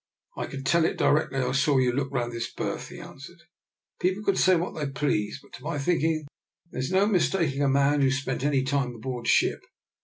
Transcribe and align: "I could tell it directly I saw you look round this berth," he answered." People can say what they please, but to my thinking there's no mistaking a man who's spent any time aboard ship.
"I 0.35 0.47
could 0.47 0.65
tell 0.65 0.83
it 0.85 0.97
directly 0.97 1.37
I 1.37 1.51
saw 1.51 1.77
you 1.77 1.91
look 1.91 2.09
round 2.11 2.33
this 2.33 2.51
berth," 2.51 2.87
he 2.89 2.97
answered." 2.99 3.43
People 4.01 4.23
can 4.23 4.35
say 4.35 4.55
what 4.55 4.73
they 4.73 4.89
please, 4.91 5.39
but 5.39 5.53
to 5.53 5.63
my 5.63 5.77
thinking 5.77 6.25
there's 6.71 6.91
no 6.91 7.05
mistaking 7.05 7.61
a 7.61 7.69
man 7.69 8.01
who's 8.01 8.19
spent 8.19 8.43
any 8.43 8.63
time 8.63 8.95
aboard 8.95 9.27
ship. 9.27 9.59